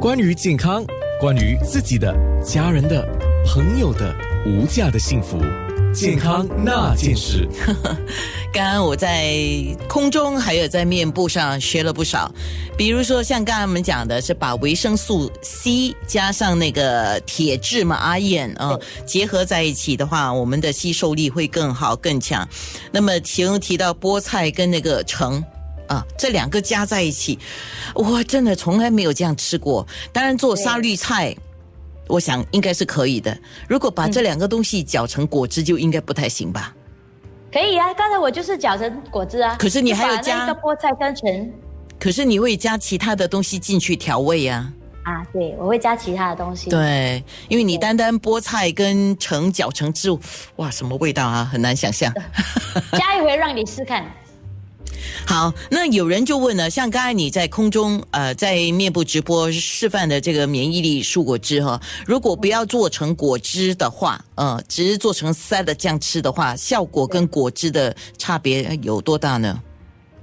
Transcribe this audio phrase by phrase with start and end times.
[0.00, 0.84] 关于健康，
[1.20, 3.04] 关于自己的、家人的、
[3.44, 4.14] 朋友的
[4.46, 5.40] 无价的幸福，
[5.92, 7.48] 健康那件事。
[8.54, 9.34] 刚刚我在
[9.88, 12.32] 空中还有在面部上学了不少，
[12.76, 22.48] 比如说像刚刚我们讲的是把维生素 C 加上那个铁质嘛阿燕啊结合在一起的话，我们的吸收力会更好更强。
[22.92, 25.44] 那么其中提到菠菜跟那个橙。
[25.88, 27.38] 啊，这两个加在一起，
[27.94, 29.86] 我真的从来没有这样吃过。
[30.12, 31.34] 当然做沙律菜，
[32.06, 33.36] 我想应该是可以的。
[33.68, 36.74] 如果把这两个东西搅成果汁，就应该不太行吧？
[37.52, 39.56] 可以啊，刚才我就是搅成果汁啊。
[39.58, 41.52] 可是你还有加那个菠菜跟橙
[41.98, 44.70] 可是你会加其他的东西进去调味呀、
[45.02, 46.68] 啊，对，我会加其他的东西。
[46.70, 50.10] 对，因为你单单菠菜跟橙搅成汁，
[50.56, 51.48] 哇，什么味道啊？
[51.50, 52.12] 很难想象。
[52.92, 54.04] 加一回让你试看。
[55.26, 69.60] 好，那有人就问了，像刚才你在空中呃在面部直播示范的这个免疫力蔬果汁哈，如果不要做成果汁的话，呃，只是做成塞的酱吃的话，效果跟果汁的差别有多大呢？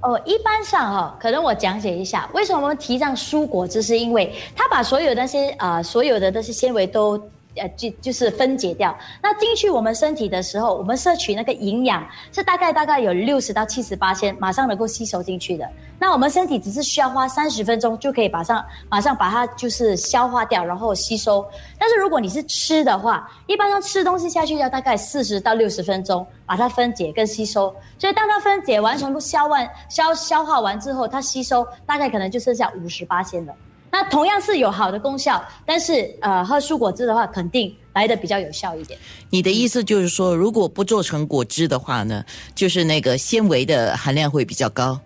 [0.02, 7.20] 哦，一般上哈、可能我讲解一下，为什么我们提倡蔬果汁，是因为它把所有那些呃所有的那些纤维都
[7.56, 8.96] 呃就就是分解掉。
[9.22, 15.68] 那进去我们身体的时候，我们摄取那个营养是大概大概有六十到七十八千，马上能够吸收进去的。
[15.98, 21.46] 那我们身体只是需要花三十分钟就可以马上马上把它就是消化掉，然后吸收。
[21.78, 27.74] 但是如果你是吃的话，一般上吃东西下去要大概四十到六十分钟，把它分解跟吸收。
[27.98, 33.54] 所以当它分解完全部消完消消化完之后，它吸收大概可能就剩下五十八千了。
[33.90, 38.98] 那同样是有好的功效，但是呃喝蔬果汁的话，肯定来的比较有效一点。
[39.30, 44.98] 你的意思就是说，如果不做成果汁的话呢，就是那个纤维的含量会比较高，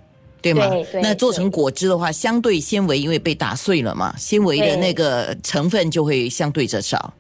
[0.43, 0.67] 对吗？
[0.69, 7.13] 对对那做成果汁的话，相对纤维因为被打碎了嘛，纤维的那个成分就会相对着少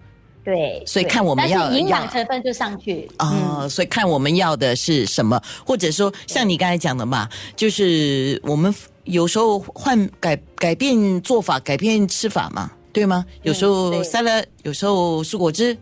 [0.42, 3.08] 对，所以看我们要但是营养成分就上去。
[3.18, 13.24] 啊、所以看我们要的是什么，或者说像你刚才讲的嘛，就是我们有时候换改改变做法，改变吃法嘛，对吗？
[13.42, 15.76] 有时候对沙拉，有时候蔬果汁，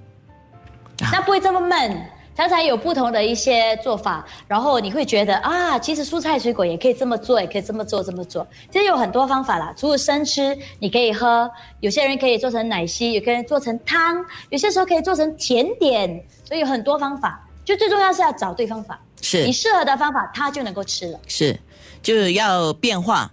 [1.12, 2.17] 那不会这么闷。
[2.38, 8.46] 常常有不同的一些做法，然后你会觉得啊，其实蔬菜水果也可以这么做，也可以这么做，这么做。
[8.70, 11.50] 其实有很多方法啦，除了生吃，你可以喝；
[11.80, 17.44] 有些人可以做成奶昔，有些人做成汤，有些时候可以做成甜点，所以有很多方法。
[17.64, 21.18] 就最重要是要找对方法，是你适合的方法，他就能够吃了。
[21.26, 21.58] 是，
[22.04, 23.28] 就是要变化，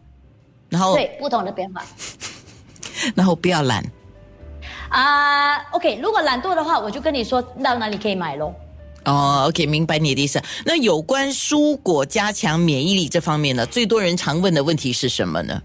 [0.67, 1.85] 然后对，不同的变化。
[3.13, 3.85] 然后不要懒。
[4.89, 8.51] 啊、o k 如果懒惰的话，我就跟你说到哪里可以买咯。
[9.05, 10.41] 哦，OK，明白你的意思。
[10.65, 15.61] 那有关蔬果加强免疫力这方面呢，最多人常问的问题是什么呢？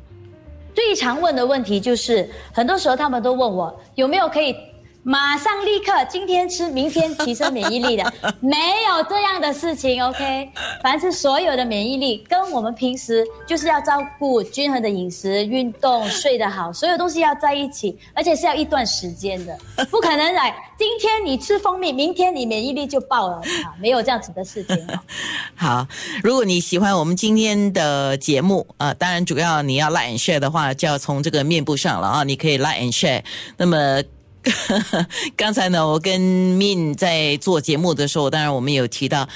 [0.73, 4.55] 最常问的问题就是，很多时候他们都问我有没有可以
[5.03, 8.57] 马上立刻今天吃，明天提升免疫力的， 没
[8.87, 10.05] 有这样的事情。
[10.05, 10.51] OK，
[10.83, 19.59] 凡是所有的免疫力跟我们平时就是要照顾均衡的饮食、运动、睡得好，所有东西要在一起，而且是要一段时间的，
[19.91, 25.01] 不可能来今天你吃蜂蜜，明天你免疫力就爆了啊，没有这样子的事情哦。
[25.57, 25.87] 好，
[26.23, 33.23] 如果你喜欢我们今天的节目啊、呃当然主要你要 like and share 的话，就要从这个面部上了啊，你可以 like and share。
[33.57, 34.03] 那么。
[35.37, 39.29] 刚才呢，我跟 Min 在做节目的时候，当然我们有提到，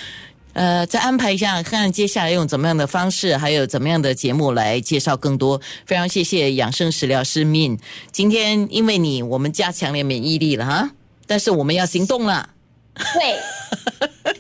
[0.54, 5.60] 呃，再安排一下，看接下来用怎么样的方式，还有怎么样的节目来介绍更多。
[5.84, 7.78] 非常谢谢养生食疗师 Min，
[8.12, 10.91] 今天因为你，我们加强了免疫力了哈，
[11.26, 12.50] 但是我们要行动了。
[12.94, 13.38] 对。